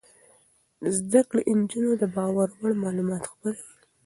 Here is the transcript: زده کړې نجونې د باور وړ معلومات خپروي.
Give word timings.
زده 0.97 1.21
کړې 1.29 1.41
نجونې 1.59 1.93
د 1.97 2.03
باور 2.15 2.47
وړ 2.59 2.71
معلومات 2.83 3.23
خپروي. 3.31 3.67